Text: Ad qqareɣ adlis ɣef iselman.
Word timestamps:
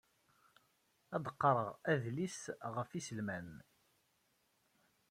Ad 1.15 1.25
qqareɣ 1.35 1.69
adlis 1.91 2.39
ɣef 2.75 2.89
iselman. 2.99 3.47